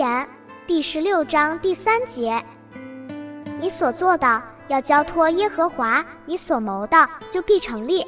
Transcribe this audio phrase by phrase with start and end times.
[0.00, 0.26] 言
[0.66, 2.42] 第十六章第三节：
[3.60, 8.02] 你所做的要交托耶和华，你所谋的就必成立。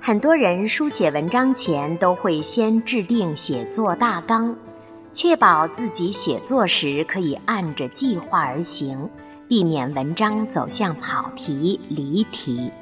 [0.00, 4.56] 很多人书写文章前都会先制定写作大纲。
[5.12, 9.10] 确保自己写作时可以按着计划而行，
[9.46, 12.72] 避免文章走向跑题、离题。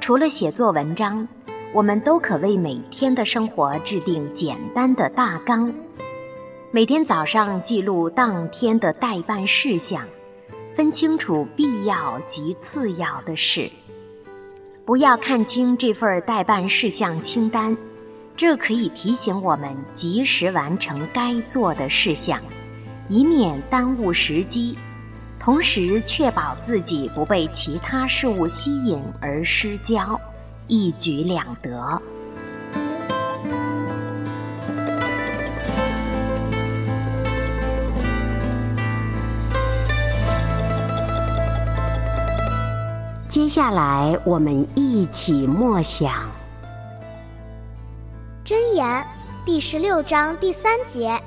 [0.00, 1.26] 除了写作文章，
[1.72, 5.72] 我们都可为每天的生活制定简单的大纲。
[6.70, 10.06] 每天早上记录当天的待办事项，
[10.74, 13.68] 分清楚必要及次要的事。
[14.84, 17.76] 不要看清这份待办事项清单。
[18.34, 22.40] 这可以提醒我们及时完成该做的事项，
[23.08, 24.76] 以免耽误时机，
[25.38, 30.20] 同时确保自己不被其他事物吸引而失焦，
[30.66, 32.02] 一举两得。
[43.28, 46.28] 接下来，我们一起默想。
[48.74, 49.06] 言
[49.44, 51.20] 第十六章第三节：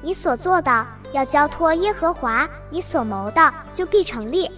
[0.00, 4.48] 你所做的要交托耶和华，你所谋的就必成立。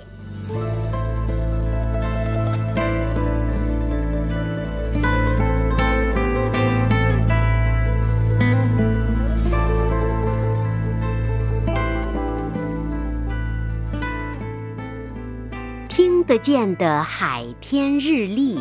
[15.88, 18.60] 听得见的海天日历。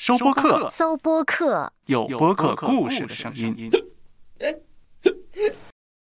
[0.00, 3.70] 收播客，搜播客，有播客故事的声音。